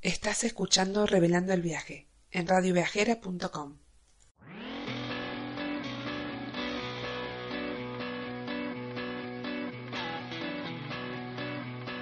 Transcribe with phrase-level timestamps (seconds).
[0.00, 3.78] Estás escuchando Revelando el Viaje en radioviajera.com.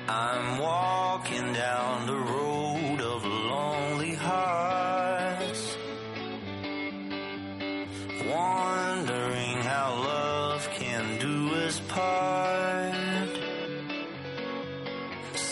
[0.08, 4.89] I'm walking down the road of lonely hearts,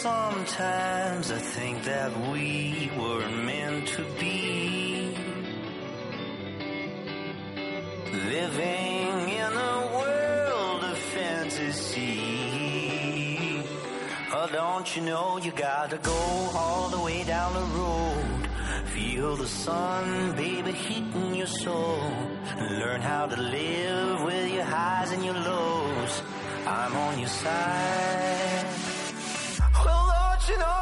[0.03, 5.13] Sometimes I think that we were meant to be
[8.13, 12.21] living in a world of fantasy.
[14.33, 16.23] Oh, don't you know you gotta go
[16.55, 18.49] all the way down the road?
[18.95, 22.01] Feel the sun, baby, heating your soul.
[22.61, 26.23] Learn how to live with your highs and your lows.
[26.69, 28.48] I'm on your side.
[30.49, 30.78] Russian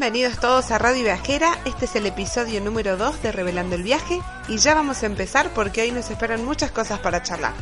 [0.00, 4.18] Bienvenidos todos a Radio Viajera, este es el episodio número 2 de Revelando el Viaje
[4.48, 7.52] y ya vamos a empezar porque hoy nos esperan muchas cosas para charlar.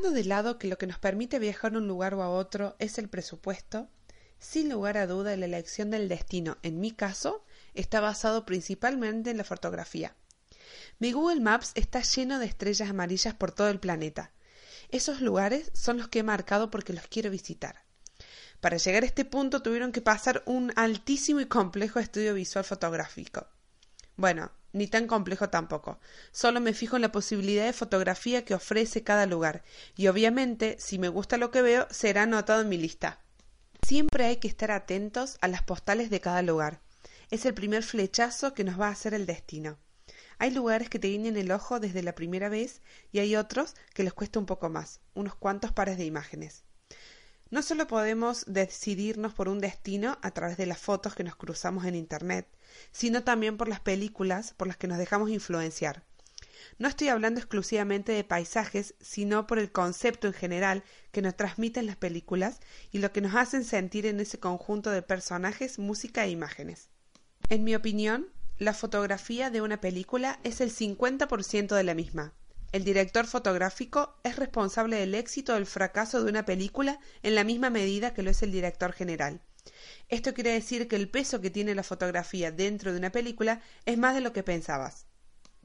[0.00, 2.98] De lado que lo que nos permite viajar a un lugar o a otro es
[2.98, 3.88] el presupuesto,
[4.38, 7.44] sin lugar a duda la elección del destino, en mi caso,
[7.74, 10.16] está basado principalmente en la fotografía.
[10.98, 14.32] Mi Google Maps está lleno de estrellas amarillas por todo el planeta.
[14.88, 17.84] Esos lugares son los que he marcado porque los quiero visitar.
[18.60, 23.46] Para llegar a este punto tuvieron que pasar un altísimo y complejo estudio visual fotográfico.
[24.16, 25.98] Bueno, ni tan complejo tampoco.
[26.32, 29.62] Solo me fijo en la posibilidad de fotografía que ofrece cada lugar,
[29.96, 33.20] y obviamente, si me gusta lo que veo, será anotado en mi lista.
[33.86, 36.80] Siempre hay que estar atentos a las postales de cada lugar.
[37.30, 39.78] Es el primer flechazo que nos va a hacer el destino.
[40.38, 42.80] Hay lugares que te guiñan el ojo desde la primera vez
[43.12, 46.64] y hay otros que les cuesta un poco más, unos cuantos pares de imágenes.
[47.50, 51.84] No solo podemos decidirnos por un destino a través de las fotos que nos cruzamos
[51.84, 52.46] en Internet,
[52.92, 56.04] sino también por las películas por las que nos dejamos influenciar.
[56.78, 61.86] No estoy hablando exclusivamente de paisajes, sino por el concepto en general que nos transmiten
[61.86, 62.60] las películas
[62.92, 66.88] y lo que nos hacen sentir en ese conjunto de personajes, música e imágenes.
[67.48, 68.28] En mi opinión,
[68.58, 72.32] la fotografía de una película es el 50% de la misma.
[72.72, 77.42] El director fotográfico es responsable del éxito o del fracaso de una película en la
[77.42, 79.40] misma medida que lo es el director general.
[80.08, 83.98] Esto quiere decir que el peso que tiene la fotografía dentro de una película es
[83.98, 85.06] más de lo que pensabas.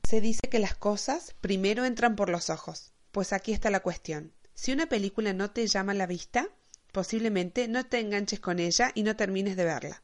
[0.08, 2.92] Se dice que las cosas primero entran por los ojos.
[3.12, 4.34] Pues aquí está la cuestión.
[4.56, 6.50] Si una película no te llama la vista,
[6.92, 10.04] posiblemente no te enganches con ella y no termines de verla.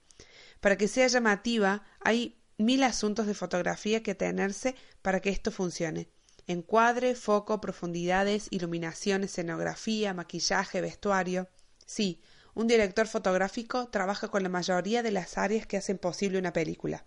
[0.60, 6.10] Para que sea llamativa, hay mil asuntos de fotografía que tenerse para que esto funcione.
[6.52, 11.48] Encuadre, foco, profundidades, iluminación, escenografía, maquillaje, vestuario.
[11.86, 12.20] Sí,
[12.54, 17.06] Un director fotográfico trabaja con la mayoría de las áreas que hacen posible una película.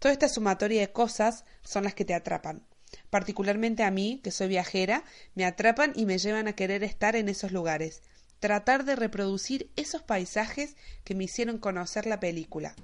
[0.00, 2.66] Toda esta sumatoria de cosas son las que te atrapan.
[3.10, 5.04] Particularmente a mí, que soy viajera,
[5.36, 8.02] me atrapan y me llevan a querer estar en esos lugares,
[8.40, 10.74] tratar de reproducir esos paisajes
[11.04, 12.74] que me hicieron conocer la película.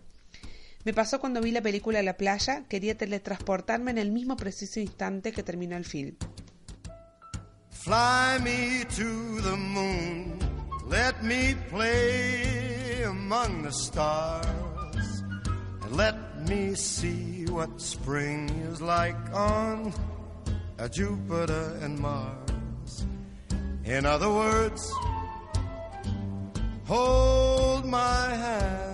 [0.84, 5.32] Me pasó cuando vi la película La playa, quería teletransportarme en el mismo preciso instante
[5.32, 6.16] que terminó el film.
[7.70, 10.38] Fly me to the moon,
[10.88, 15.24] let me play among the stars,
[15.82, 16.14] and let
[16.48, 19.92] me see what spring is like on
[20.78, 23.06] a Jupiter and Mars.
[23.84, 24.90] In other words,
[26.86, 28.93] hold my hand.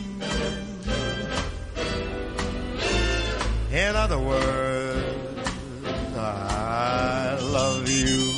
[3.81, 5.49] In other words,
[6.15, 8.31] I love you.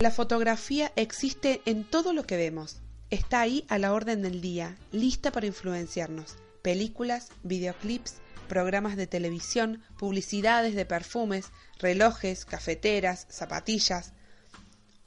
[0.00, 2.82] La fotografía existe en todo lo que vemos.
[3.08, 6.36] Está ahí a la orden del día, lista para influenciarnos.
[6.62, 8.16] Películas, videoclips,
[8.48, 11.46] programas de televisión, publicidades de perfumes,
[11.78, 14.12] relojes, cafeteras, zapatillas.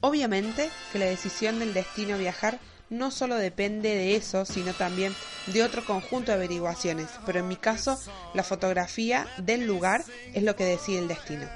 [0.00, 2.58] Obviamente que la decisión del destino a viajar
[2.88, 5.14] no solo depende de eso, sino también
[5.46, 7.98] de otro conjunto de averiguaciones, pero en mi caso
[8.34, 11.48] la fotografía del lugar es lo que decide el destino.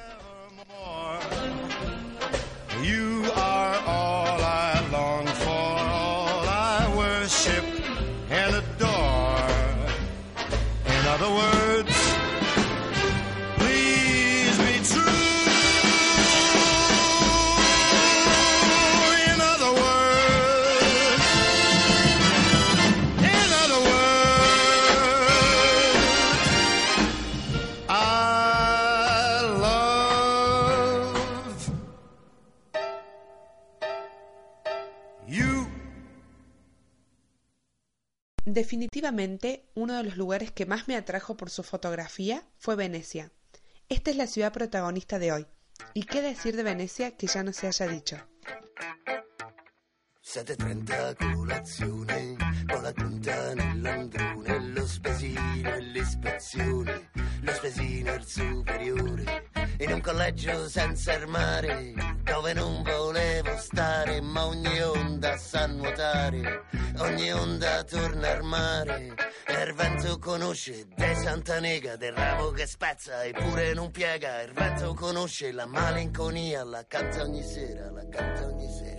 [38.56, 43.30] Definitivamente, uno de los lugares que más me atrajo por su fotografía fue Venecia.
[43.90, 45.46] Esta es la ciudad protagonista de hoy.
[45.92, 48.16] ¿Y qué decir de Venecia que ya no se haya dicho?
[50.24, 52.38] 7.30 colazione,
[52.72, 57.05] con la punta nell'androne, lo spesino l'ispezione,
[57.42, 61.92] lo spesino il superiore, in un collegio senza il mare,
[62.22, 66.64] dove non volevo stare, ma ogni onda sa nuotare,
[66.98, 69.14] ogni onda torna al mare,
[69.46, 74.52] e il vento conosce De Santa Nega, del ramo che spezza eppure non piega, il
[74.52, 78.95] vento conosce la malinconia, la canta ogni sera, la canta ogni sera.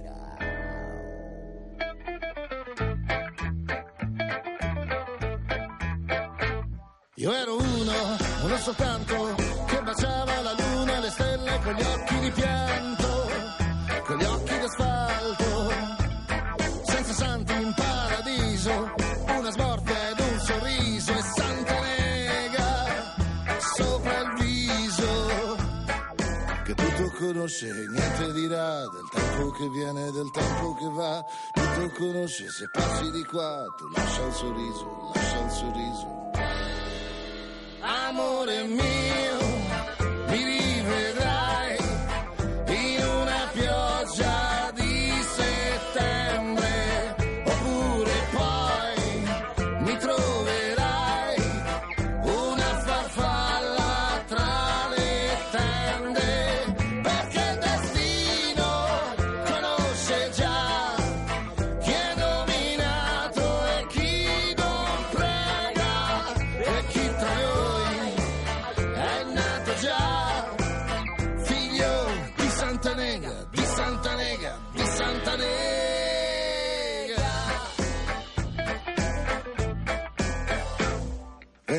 [7.20, 9.34] Io ero uno, uno soltanto,
[9.66, 13.08] che baciava la luna e le stelle con gli occhi di pianto,
[14.06, 15.72] con gli occhi d'asfalto,
[16.84, 18.94] senza santi in paradiso,
[19.36, 23.16] una smorfia ed un sorriso e Santa Nega
[23.76, 25.56] sopra il viso.
[26.66, 32.48] Che tutto conosce, niente dirà del tempo che viene, del tempo che va, tutto conosce,
[32.52, 36.27] se passi di qua, tu lascia il sorriso, lascia il sorriso.
[37.82, 39.38] Amore mio,
[40.30, 41.37] mi rivedrai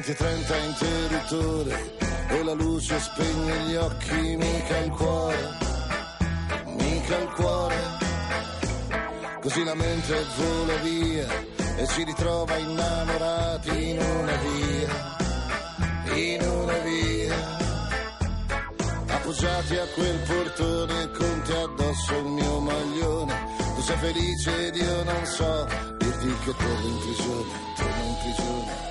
[0.09, 1.97] 20-30 interruttore
[2.29, 5.37] e la luce spegne gli occhi, mica il cuore,
[6.65, 7.77] mica il cuore.
[9.43, 11.27] così la mente vola via
[11.77, 15.17] e si ritrova innamorati in una via,
[16.15, 17.57] in una via.
[19.09, 23.35] Appoggiati a quel portone con te addosso il mio maglione,
[23.75, 25.67] tu sei felice ed io non so
[25.99, 28.88] dirti che torno in prigione, torno in prigione.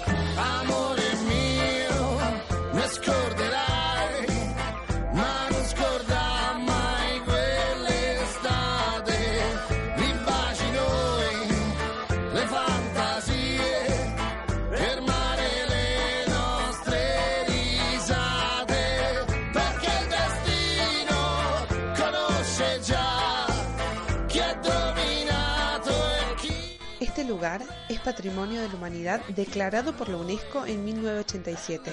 [27.27, 31.91] Lugar es Patrimonio de la Humanidad declarado por la UNESCO en 1987.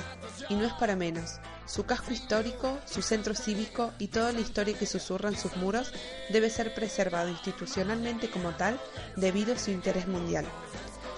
[0.49, 1.41] Y no es para menos.
[1.67, 5.93] Su casco histórico, su centro cívico y toda la historia que susurra en sus muros
[6.31, 8.79] debe ser preservado institucionalmente como tal
[9.17, 10.47] debido a su interés mundial.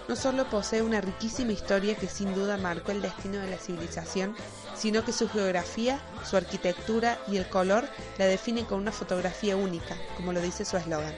[0.08, 4.36] No solo posee una riquísima historia que sin duda marcó el destino de la civilización,
[4.76, 9.96] sino que su geografía, su arquitectura y el color la definen con una fotografía única,
[10.16, 11.14] como lo dice su eslogan.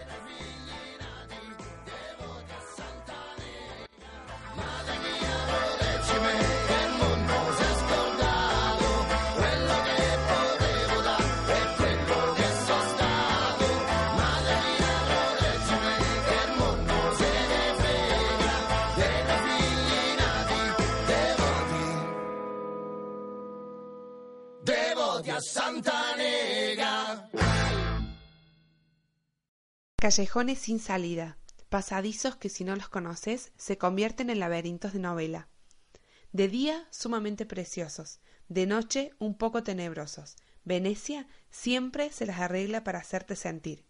[29.97, 35.49] Callejones sin salida, pasadizos que si no los conoces se convierten en laberintos de novela.
[36.33, 40.37] De día sumamente preciosos, de noche un poco tenebrosos.
[40.65, 43.85] Venecia siempre se las arregla para hacerte sentir.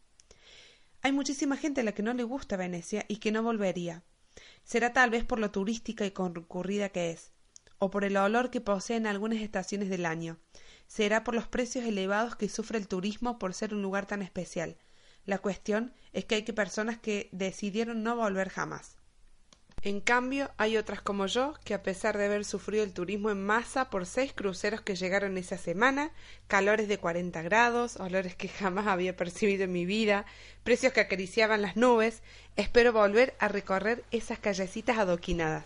[1.00, 4.02] Hay muchísima gente a la que no le gusta Venecia y que no volvería.
[4.64, 7.33] Será tal vez por lo turística y concurrida que es,
[7.78, 10.38] o por el olor que posee en algunas estaciones del año.
[10.88, 14.76] Será por los precios elevados que sufre el turismo por ser un lugar tan especial.
[15.26, 18.99] La cuestión es que hay que personas que decidieron no volver jamás.
[19.83, 23.45] En cambio, hay otras como yo que a pesar de haber sufrido el turismo en
[23.45, 26.11] masa por seis cruceros que llegaron esa semana,
[26.49, 30.26] calores de 40 grados, olores que jamás había percibido en mi vida,
[30.64, 32.23] precios que acariciaban las nubes,
[32.57, 35.64] espero volver a recorrer esas callecitas adoquinadas.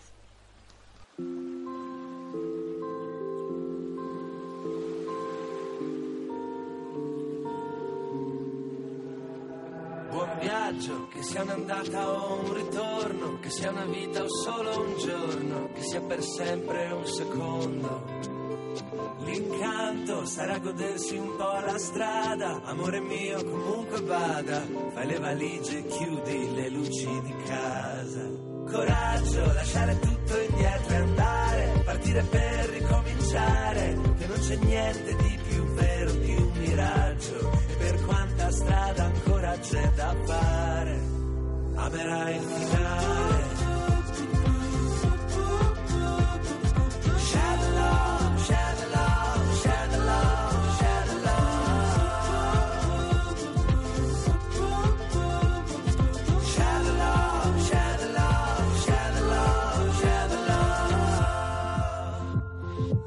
[10.43, 15.69] Viaggio, che sia un'andata o un ritorno, che sia una vita o solo un giorno,
[15.73, 18.31] che sia per sempre un secondo.
[19.19, 24.61] L'incanto sarà godersi un po' la strada, amore mio comunque vada,
[24.93, 28.51] fai le valigie, chiudi le luci di casa.
[28.69, 35.63] Coraggio, lasciare tutto indietro e andare, partire per ricominciare, che non c'è niente di più
[35.73, 35.92] vero
[36.73, 41.01] di un miraggio, e per quanta strada ancora c'è da fare,
[41.75, 43.61] amerai il finale.
[47.15, 50.01] Shadow, shadow, shadow,
[50.77, 51.21] shadow,
[56.43, 57.19] shadow,
[57.63, 58.03] shadow,
[59.99, 60.51] shadow.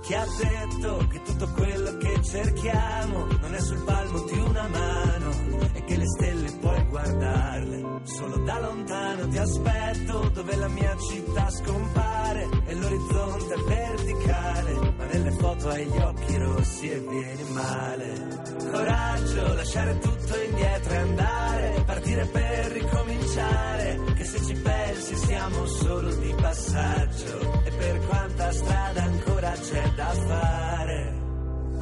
[0.03, 5.31] Chi ha detto che tutto quello che cerchiamo è sul palmo di una mano
[5.73, 8.01] e che le stelle puoi guardarle.
[8.05, 15.05] Solo da lontano ti aspetto dove la mia città scompare e l'orizzonte è verticale ma
[15.07, 18.45] nelle foto hai gli occhi rossi e vieni male.
[18.71, 26.15] Coraggio lasciare tutto indietro e andare partire per ricominciare che se ci pensi siamo solo
[26.15, 30.76] di passaggio e per quanta strada ancora c'è da fare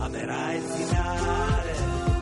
[0.05, 2.14] amerai il finale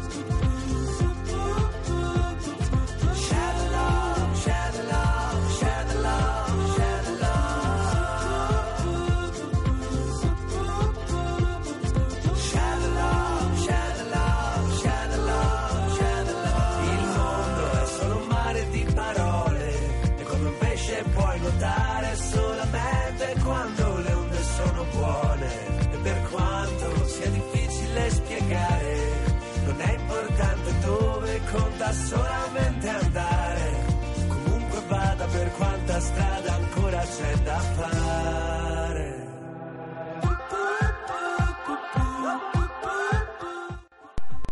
[31.92, 33.84] solamente andare
[34.28, 37.04] comunque vada per quanta strada ancora
[37.44, 39.22] da fare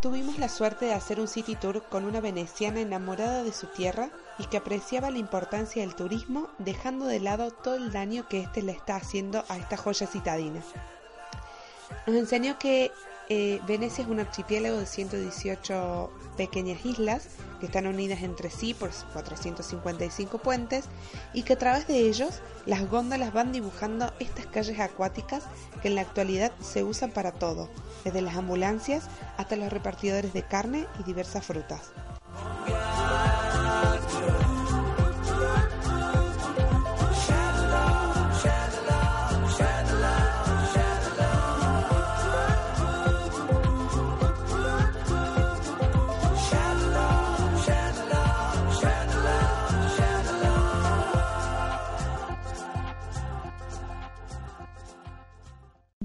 [0.01, 4.09] Tuvimos la suerte de hacer un city tour con una veneciana enamorada de su tierra
[4.39, 8.63] y que apreciaba la importancia del turismo, dejando de lado todo el daño que éste
[8.63, 10.63] le está haciendo a esta joya citadina.
[12.07, 12.93] Nos enseñó que
[13.31, 17.29] eh, Venecia es un archipiélago de 118 pequeñas islas
[17.61, 20.87] que están unidas entre sí por 455 puentes
[21.33, 25.45] y que a través de ellos las góndolas van dibujando estas calles acuáticas
[25.81, 27.69] que en la actualidad se usan para todo,
[28.05, 29.05] desde las ambulancias
[29.37, 31.93] hasta los repartidores de carne y diversas frutas.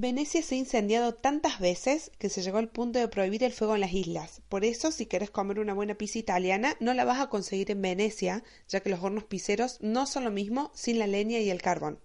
[0.06, 3.74] Venecia se ha incendiado tantas veces que se llegó al punto de prohibir el fuego
[3.74, 4.44] en las islas.
[4.50, 7.82] Por eso, si querés comer una buena pizza italiana, no la vas a conseguir en
[7.82, 11.60] Venecia, ya que los hornos piseros no son lo mismo sin la leña y el
[11.60, 12.00] carbón.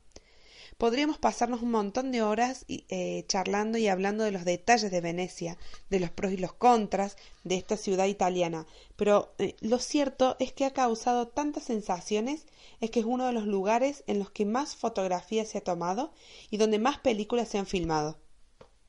[0.81, 5.59] Podríamos pasarnos un montón de horas eh, charlando y hablando de los detalles de Venecia,
[5.91, 10.55] de los pros y los contras de esta ciudad italiana, pero eh, lo cierto es
[10.55, 12.47] que ha causado tantas sensaciones,
[12.81, 16.15] es que es uno de los lugares en los que más fotografías se ha tomado
[16.49, 18.19] y donde más películas se han filmado.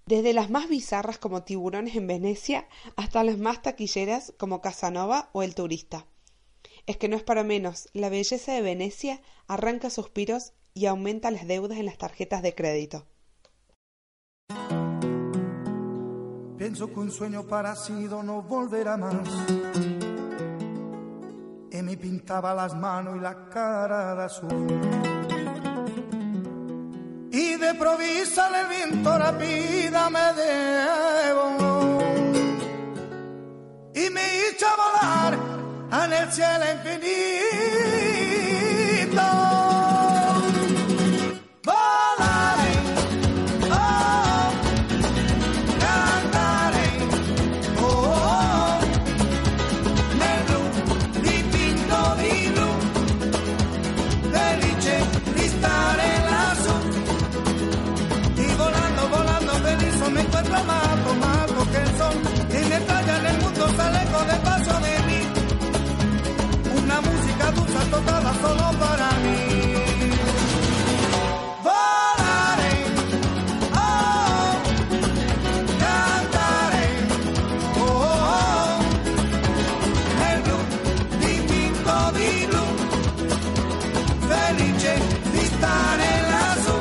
[0.05, 5.43] Desde las más bizarras como Tiburones en Venecia hasta las más taquilleras como Casanova o
[5.43, 6.05] El Turista.
[6.87, 11.47] Es que no es para menos, la belleza de Venecia arranca suspiros y aumenta las
[11.47, 13.05] deudas en las tarjetas de crédito.
[16.57, 19.27] Pienso que un sueño parecido no volverá más.
[21.71, 24.67] Y me pintaba las manos y la cara de azul.
[27.31, 32.01] Y de provisa el viento rápida me debo.
[33.95, 35.39] Y me hizo volar
[36.05, 38.00] en el cielo infinito.
[86.31, 86.77] Lassù.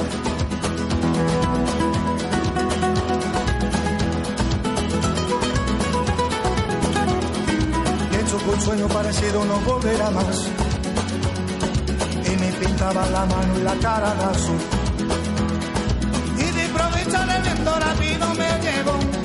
[8.10, 10.69] Pienso que un sueño parecido no volverá más.
[12.80, 14.58] Pintaba la mano y la cara de azul.
[16.38, 19.19] Y de improviso el viento rápido me llevó.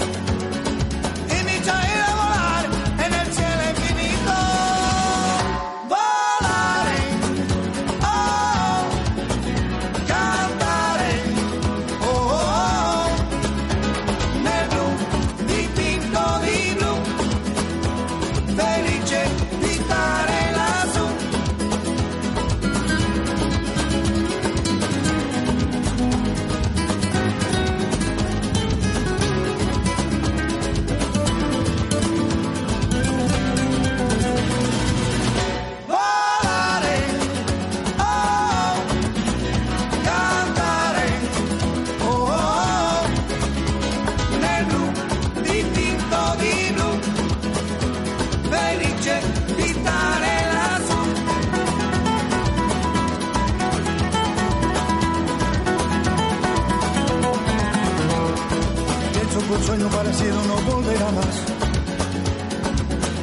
[59.56, 61.36] Un sueño parecido no volverá más.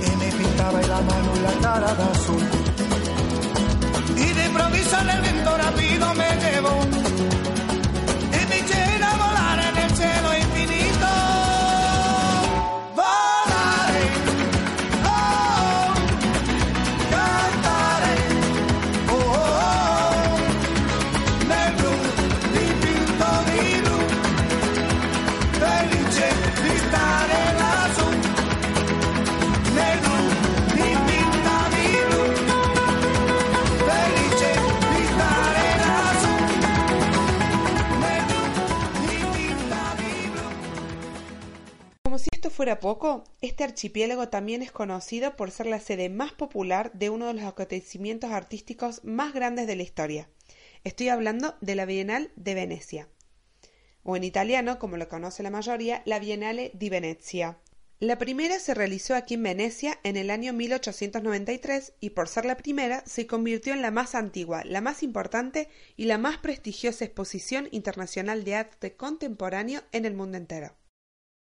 [0.06, 2.42] Y me pintaba la mano y la cara de azul.
[4.16, 7.31] Y de improviso el viento rápido me llevó.
[42.62, 47.26] Fuera poco, este archipiélago también es conocido por ser la sede más popular de uno
[47.26, 50.28] de los acontecimientos artísticos más grandes de la historia.
[50.84, 53.08] Estoy hablando de la Bienal de Venecia,
[54.04, 57.58] o en italiano, como lo conoce la mayoría, la Bienale di Venezia.
[57.98, 62.58] La primera se realizó aquí en Venecia en el año 1893 y por ser la
[62.58, 67.66] primera se convirtió en la más antigua, la más importante y la más prestigiosa exposición
[67.72, 70.76] internacional de arte contemporáneo en el mundo entero.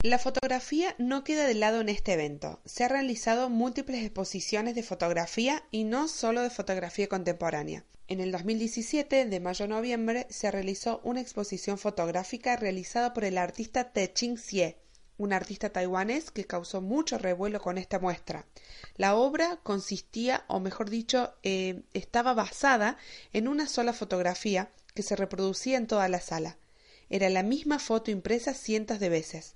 [0.05, 2.61] La fotografía no queda de lado en este evento.
[2.67, 7.87] Se han realizado múltiples exposiciones de fotografía y no solo de fotografía contemporánea.
[8.09, 13.39] En el 2017, de mayo a noviembre, se realizó una exposición fotográfica realizada por el
[13.39, 14.77] artista Te Ching Xie,
[15.17, 18.45] un artista taiwanés que causó mucho revuelo con esta muestra.
[18.97, 22.99] La obra consistía, o mejor dicho, eh, estaba basada
[23.33, 26.59] en una sola fotografía que se reproducía en toda la sala.
[27.09, 29.55] Era la misma foto impresa cientos de veces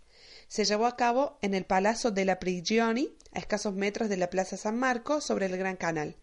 [0.48, 4.56] se llevó a cabo en el Palazzo della Prigioni, a escasos metros de la Plaza
[4.56, 6.16] San Marco, sobre el Gran Canal.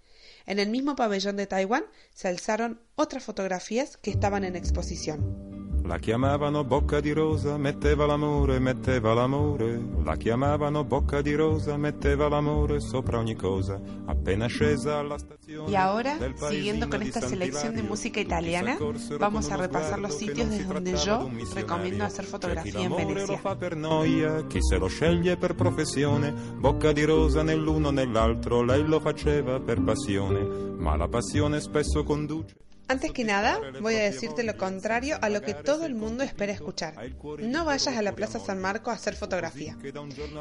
[0.45, 5.64] En el mismo pabellón de Taiwán se alzaron otras fotografías que estaban en exposición.
[5.87, 9.79] La chiamavano bocca di rosa, metteva l'amore, metteva l'amore.
[10.03, 13.79] La chiamavano bocca di rosa, metteva l'amore sopra ogni cosa.
[14.05, 15.69] Appena scesa alla stazione.
[15.69, 16.17] Y ahora,
[16.49, 18.77] siguiendo con esta selección de música italiana,
[19.19, 23.33] vamos a repasar los sitios desde donde yo recomiendo hacer fotografía en Venecia.
[23.33, 26.33] lo fa per noia, chi se lo sceglie per professione.
[26.57, 30.73] Bocca di rosa nell'uno nell'altro, lei lo faceva per passione.
[30.77, 32.55] Ma la passione spesso conduce.
[32.87, 36.53] Antes que nada, voy a decirte lo contrario a lo que todo el mundo espera
[36.53, 36.93] escuchar.
[37.39, 39.75] No vayas a la Plaza San Marco a hacer fotografía.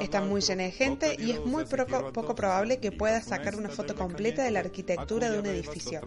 [0.00, 3.94] Está muy llena de gente y es muy poco, probable que puedas sacar una foto
[3.94, 6.00] completa de la arquitectura de un edificio.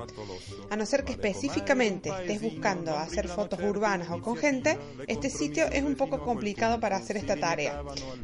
[0.70, 5.66] A no ser que específicamente estés buscando hacer fotos urbanas o con gente, este sitio
[5.66, 7.82] es un poco complicado para hacer esta tarea.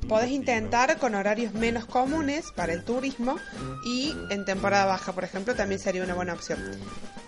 [0.07, 3.37] Podés intentar con horarios menos comunes para el turismo
[3.85, 6.59] y en temporada baja, por ejemplo, también sería una buena opción.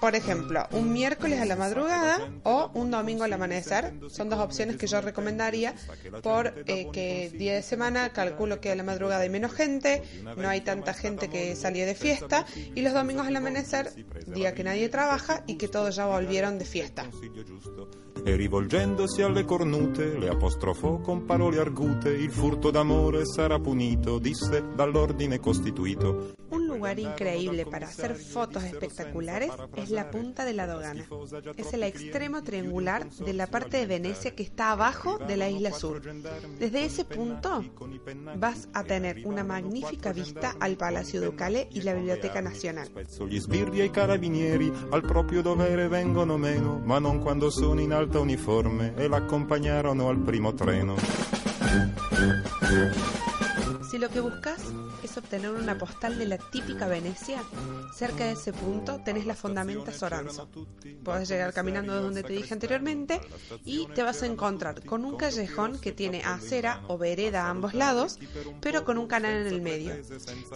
[0.05, 3.91] Por ejemplo, un miércoles a la madrugada o un domingo al amanecer.
[4.09, 5.73] Son dos opciones que yo recomendaría
[6.21, 10.03] porque eh, día de semana calculo que a la madrugada hay menos gente,
[10.37, 13.89] no hay tanta gente que salió de fiesta y los domingos al amanecer,
[14.27, 17.09] día que nadie trabaja y que todos ya volvieron de fiesta.
[18.23, 24.63] E rivolgendosi alle cornute le apostrofò con parole argute il furto d'amore sarà punito disse
[24.73, 26.33] dall'ordine costituito
[26.75, 31.05] lugar increíble para hacer fotos espectaculares es la punta de la Dogana.
[31.57, 35.71] Es el extremo triangular de la parte de Venecia que está abajo de la isla
[35.71, 36.01] sur.
[36.59, 37.63] Desde ese punto
[38.35, 42.89] vas a tener una magnífica vista al Palacio Ducale y la Biblioteca Nacional.
[43.27, 47.93] Gli sbirri e i carabinieri al proprio dovere vengono meno, ma non quando sono in
[47.93, 50.95] alta uniforme e l'accompagnarono al primo treno.
[53.95, 54.59] Si lo que buscas
[55.03, 57.41] es obtener una postal de la típica Venecia,
[57.95, 60.49] cerca de ese punto tenés la Fondamenta Soranzo.
[61.01, 63.21] Podés llegar caminando de donde te dije anteriormente
[63.63, 67.73] y te vas a encontrar con un callejón que tiene acera o vereda a ambos
[67.73, 68.19] lados,
[68.59, 69.93] pero con un canal en el medio.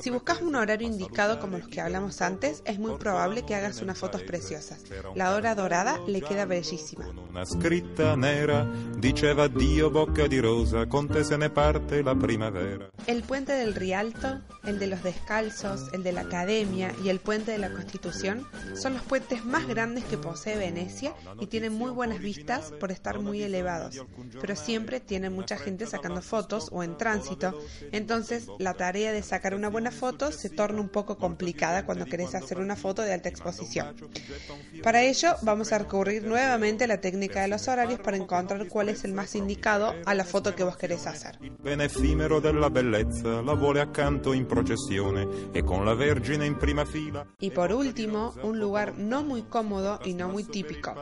[0.02, 3.82] Si buscas un horario indicado como los que hablamos antes, es muy probable que hagas
[3.82, 4.84] unas fotos preciosas.
[5.16, 7.08] La hora dorada le queda bellísima.
[7.30, 12.90] Una scritta nera diceva Dio bocca di rosa, con te se ne parte la primavera.
[13.08, 17.52] El puente del Rialto, el de los Descalzos, el de la Academia y el puente
[17.52, 22.22] de la Constitución son los puentes más grandes que posee Venecia y tienen muy buenas
[22.22, 24.04] vistas por estar muy elevados,
[24.42, 27.56] pero siempre tienen mucha gente sacando fotos o en tránsito,
[27.92, 32.34] entonces la tarea de sacar una buena foto se torna un poco complicada cuando querés
[32.34, 33.96] hacer una foto de alta exposición.
[34.82, 38.90] Para ello vamos a recurrir nuevamente a la técnica de los horarios para encontrar cuál
[38.90, 41.38] es el más indicado a la foto que vos querés hacer.
[43.24, 47.26] La vuole accanto in processione e con la Vergine in prima fila.
[47.40, 50.96] Y por último, un lugar no muy cómodo y no muy típico.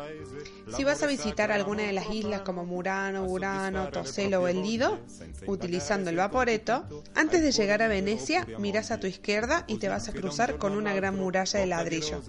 [0.75, 4.99] Si vas a visitar alguna de las islas como Murano, Burano, Toselo o El Lido,
[5.45, 10.09] utilizando el vaporeto, antes de llegar a Venecia, miras a tu izquierda y te vas
[10.09, 12.21] a cruzar con una gran muralla de ladrillo.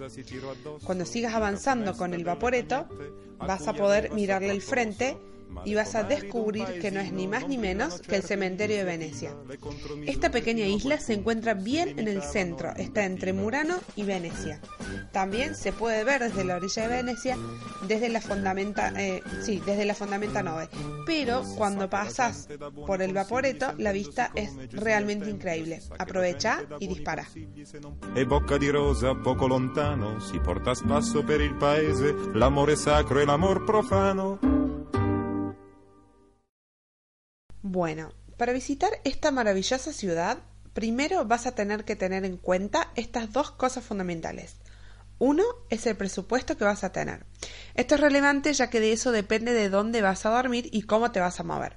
[0.83, 2.87] Cuando sigas avanzando con el vaporeto,
[3.37, 5.17] vas a poder mirarle el frente
[5.65, 8.83] y vas a descubrir que no es ni más ni menos que el cementerio de
[8.83, 9.35] Venecia.
[10.05, 14.61] Esta pequeña isla se encuentra bien en el centro, está entre Murano y Venecia.
[15.11, 17.37] También se puede ver desde la orilla de Venecia,
[17.87, 20.69] desde la fundamenta, eh, sí, desde la fundamenta 9.
[21.05, 22.47] Pero cuando pasas
[22.85, 25.81] por el Vaporeto, la vista es realmente increíble.
[25.97, 27.27] Aprovecha y dispara.
[28.15, 30.73] E bocca di rosa poco lontano si porta
[31.25, 34.58] per il paese l'amore sacro e l'amor profano.
[37.61, 40.37] Bueno, Para visitar esta maravillosa ciudad,
[40.71, 44.55] primero vas a tener que tener en cuenta estas dos cosas fundamentales.
[45.17, 47.25] Uno es el presupuesto que vas a tener.
[47.75, 51.11] Esto es relevante ya que de eso depende de dónde vas a dormir y cómo
[51.11, 51.75] te vas a mover.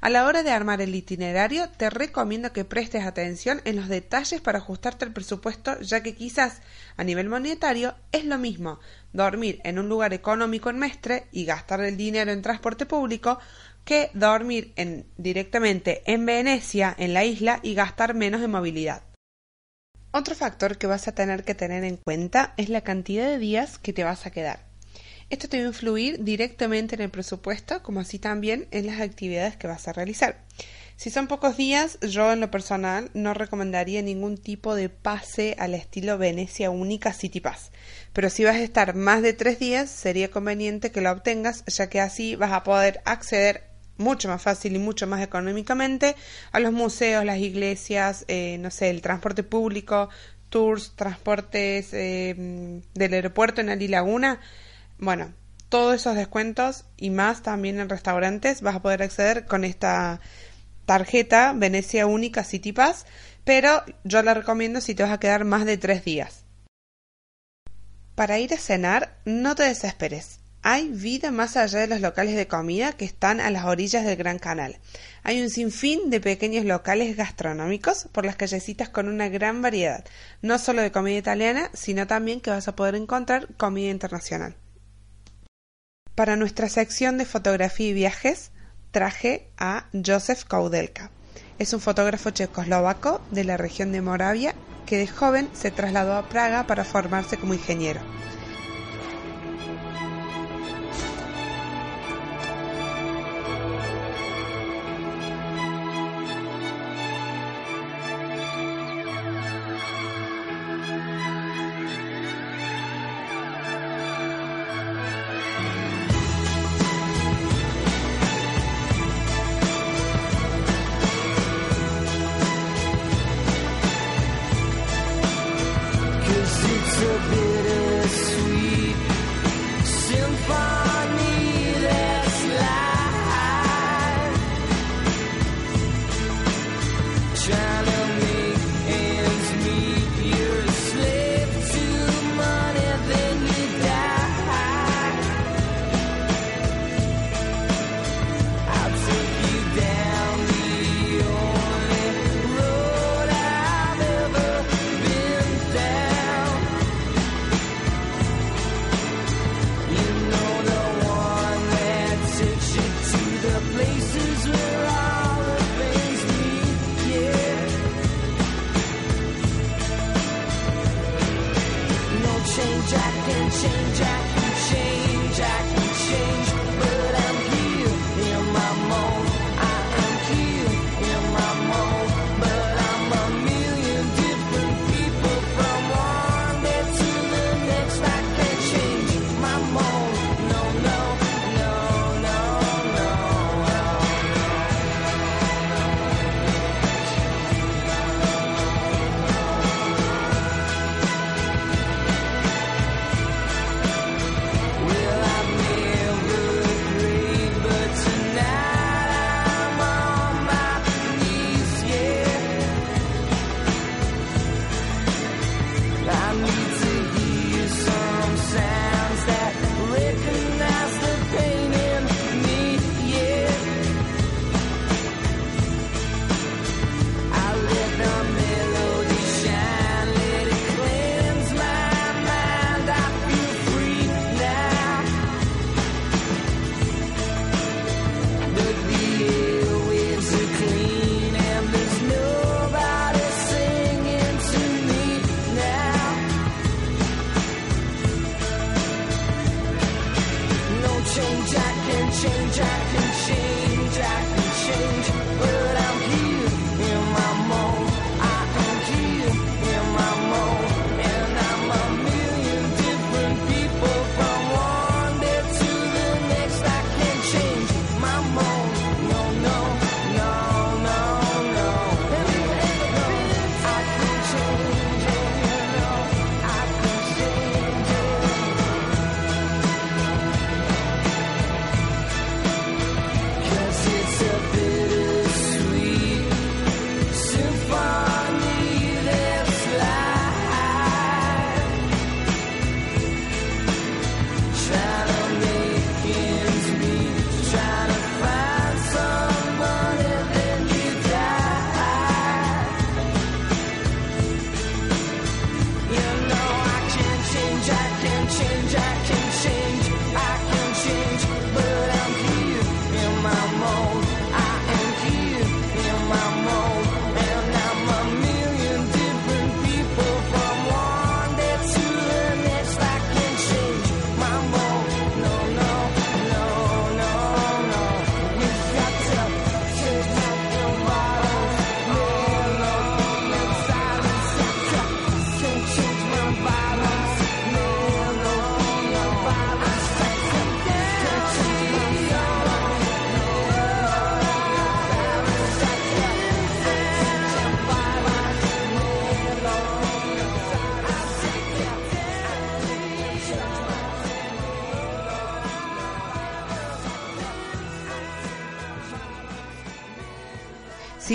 [0.00, 4.40] A la hora de armar el itinerario, te recomiendo que prestes atención en los detalles
[4.40, 6.62] para ajustarte el presupuesto, ya que quizás
[6.96, 8.80] a nivel monetario es lo mismo
[9.12, 13.38] dormir en un lugar económico en Mestre y gastar el dinero en transporte público
[13.88, 19.02] que dormir en, directamente en Venecia, en la isla, y gastar menos en movilidad.
[20.10, 23.78] Otro factor que vas a tener que tener en cuenta es la cantidad de días
[23.78, 24.66] que te vas a quedar.
[25.30, 29.56] Esto te va a influir directamente en el presupuesto, como así también en las actividades
[29.56, 30.44] que vas a realizar.
[30.96, 35.74] Si son pocos días, yo en lo personal no recomendaría ningún tipo de pase al
[35.74, 37.70] estilo Venecia Única City Pass.
[38.12, 41.88] Pero si vas a estar más de tres días, sería conveniente que lo obtengas, ya
[41.88, 43.67] que así vas a poder acceder
[43.98, 46.16] mucho más fácil y mucho más económicamente
[46.52, 50.08] a los museos, las iglesias, eh, no sé, el transporte público,
[50.48, 54.40] tours, transportes eh, del aeropuerto en Ali Laguna.
[54.98, 55.32] Bueno,
[55.68, 60.20] todos esos descuentos y más también en restaurantes vas a poder acceder con esta
[60.86, 63.04] tarjeta Venecia Única City Pass,
[63.44, 66.44] pero yo la recomiendo si te vas a quedar más de tres días.
[68.14, 70.40] Para ir a cenar, no te desesperes.
[70.70, 74.16] Hay vida más allá de los locales de comida que están a las orillas del
[74.16, 74.76] Gran Canal.
[75.22, 80.04] Hay un sinfín de pequeños locales gastronómicos por las callecitas con una gran variedad,
[80.42, 84.56] no solo de comida italiana, sino también que vas a poder encontrar comida internacional.
[86.14, 88.50] Para nuestra sección de fotografía y viajes,
[88.90, 91.10] traje a Josef Koudelka.
[91.58, 94.54] Es un fotógrafo checoslovaco de la región de Moravia
[94.84, 98.02] que de joven se trasladó a Praga para formarse como ingeniero.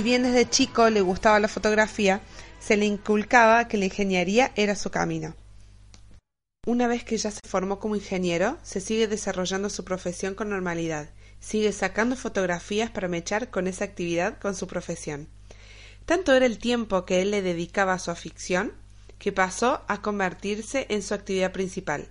[0.03, 2.21] Bien desde chico le gustaba la fotografía,
[2.59, 5.35] se le inculcaba que la ingeniería era su camino.
[6.67, 11.09] Una vez que ya se formó como ingeniero, se sigue desarrollando su profesión con normalidad,
[11.39, 15.27] sigue sacando fotografías para mechar con esa actividad con su profesión.
[16.05, 18.73] Tanto era el tiempo que él le dedicaba a su afición,
[19.19, 22.09] que pasó a convertirse en su actividad principal.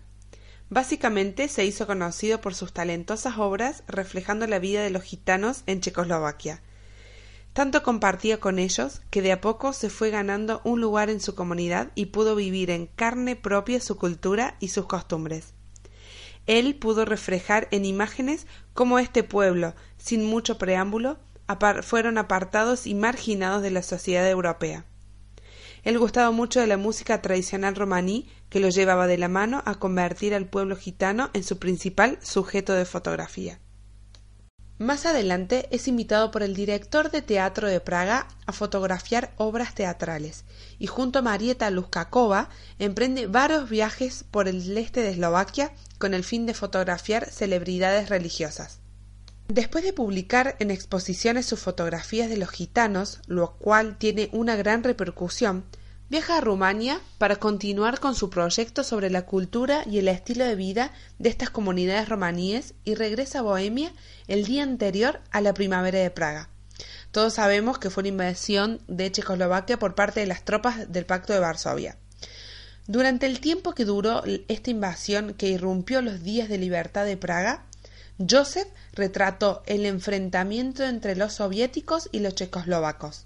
[0.71, 5.83] Básicamente se hizo conocido por sus talentosas obras reflejando la vida de los gitanos en
[5.83, 6.63] Checoslovaquia.
[7.53, 11.35] Tanto compartía con ellos que de a poco se fue ganando un lugar en su
[11.35, 15.55] comunidad y pudo vivir en carne propia su cultura y sus costumbres.
[16.47, 21.19] Él pudo reflejar en imágenes cómo este pueblo, sin mucho preámbulo,
[21.83, 24.87] fueron apartados y marginados de la sociedad europea.
[25.83, 29.75] Él gustaba mucho de la música tradicional romaní que lo llevaba de la mano a
[29.75, 33.61] convertir al pueblo gitano en su principal sujeto de fotografía.
[34.79, 40.45] Más adelante es invitado por el director de teatro de Praga a fotografiar obras teatrales
[40.79, 46.25] y junto a Marieta Luskakova emprende varios viajes por el este de Eslovaquia con el
[46.25, 48.81] fin de fotografiar celebridades religiosas.
[49.47, 54.83] Después de publicar en exposiciones sus fotografías de los gitanos, lo cual tiene una gran
[54.83, 55.65] repercusión,
[56.13, 60.57] viaja a Rumania para continuar con su proyecto sobre la cultura y el estilo de
[60.57, 63.95] vida de estas comunidades romaníes y regresa a Bohemia
[64.29, 66.51] el día anterior a la primavera de Praga.
[67.13, 71.33] Todos sabemos que fue una invasión de Checoslovaquia por parte de las tropas del Pacto
[71.33, 71.97] de Varsovia.
[72.87, 77.65] Durante el tiempo que duró esta invasión que irrumpió los días de libertad de Praga,
[78.19, 83.25] Joseph retrató el enfrentamiento entre los soviéticos y los checoslovacos.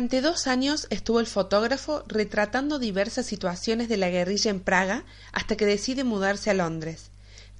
[0.00, 5.58] Durante dos años estuvo el fotógrafo retratando diversas situaciones de la guerrilla en Praga hasta
[5.58, 7.10] que decide mudarse a Londres.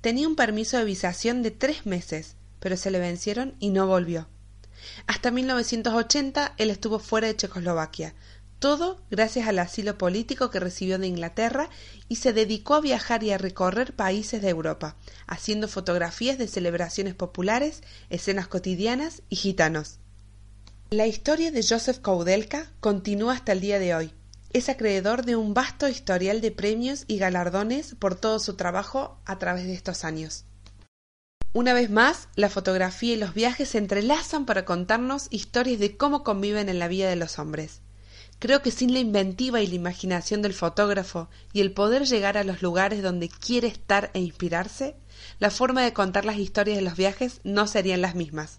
[0.00, 4.26] Tenía un permiso de visación de tres meses, pero se le vencieron y no volvió.
[5.06, 8.14] Hasta 1980 él estuvo fuera de Checoslovaquia,
[8.58, 11.68] todo gracias al asilo político que recibió de Inglaterra
[12.08, 17.14] y se dedicó a viajar y a recorrer países de Europa, haciendo fotografías de celebraciones
[17.14, 19.99] populares, escenas cotidianas y gitanos.
[20.92, 24.12] La historia de Joseph Koudelka continúa hasta el día de hoy.
[24.52, 29.38] Es acreedor de un vasto historial de premios y galardones por todo su trabajo a
[29.38, 30.46] través de estos años.
[31.52, 36.24] Una vez más, la fotografía y los viajes se entrelazan para contarnos historias de cómo
[36.24, 37.82] conviven en la vida de los hombres.
[38.40, 42.42] Creo que sin la inventiva y la imaginación del fotógrafo y el poder llegar a
[42.42, 44.96] los lugares donde quiere estar e inspirarse,
[45.38, 48.58] la forma de contar las historias de los viajes no serían las mismas.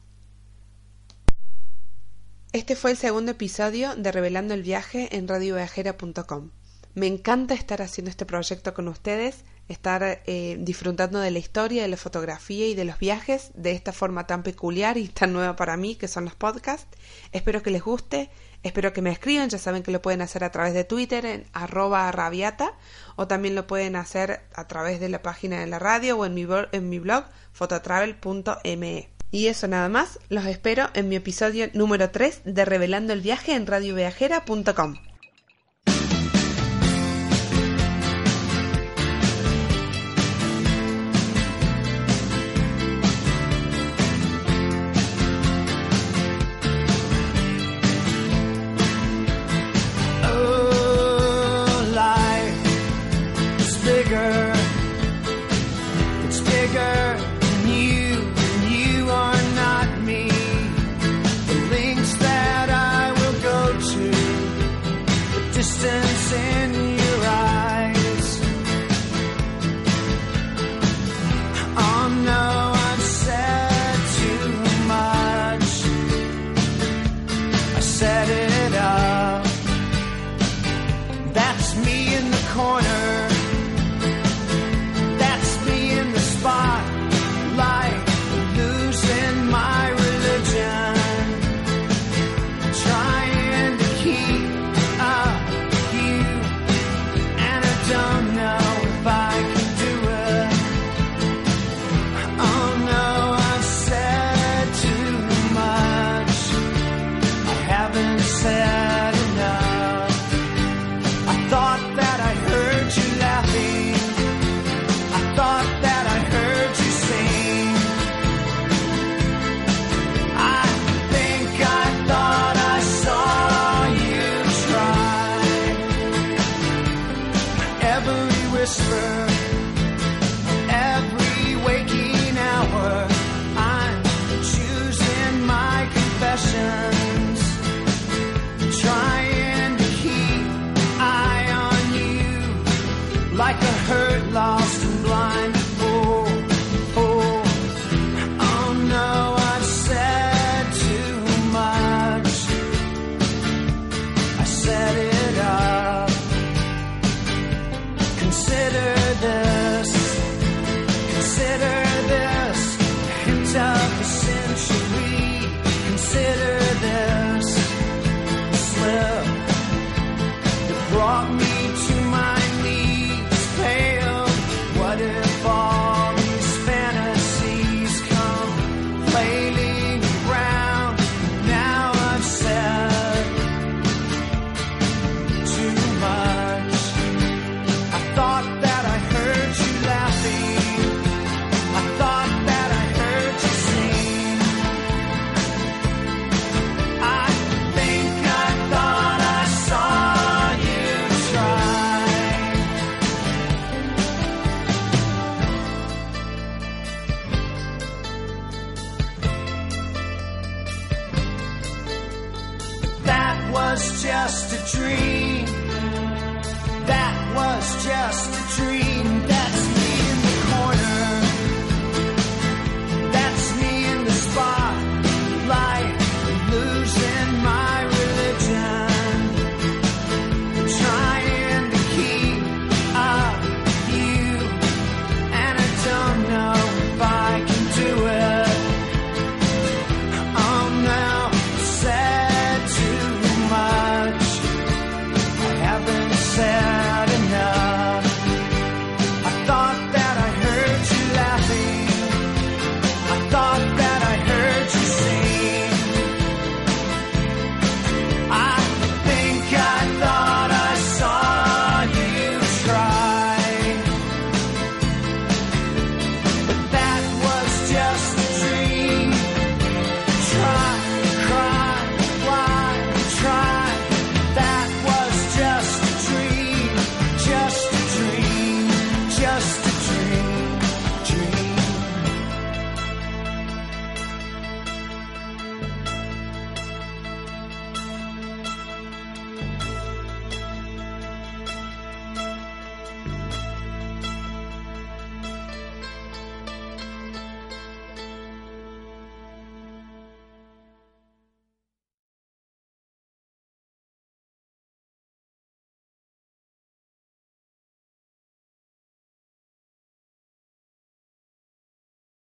[2.53, 6.49] Este fue el segundo episodio de Revelando el Viaje en radioviajera.com.
[6.93, 11.87] Me encanta estar haciendo este proyecto con ustedes, estar eh, disfrutando de la historia, de
[11.87, 15.77] la fotografía y de los viajes de esta forma tan peculiar y tan nueva para
[15.77, 16.89] mí que son los podcasts.
[17.31, 18.29] Espero que les guste,
[18.63, 21.45] espero que me escriban, ya saben que lo pueden hacer a través de Twitter en
[21.53, 22.73] arroba rabiata
[23.15, 26.33] o también lo pueden hacer a través de la página de la radio o en
[26.33, 27.23] mi, en mi blog
[27.53, 29.20] fototravel.me.
[29.31, 33.53] Y eso nada más, los espero en mi episodio número 3 de Revelando el Viaje
[33.53, 35.10] en radioviajera.com.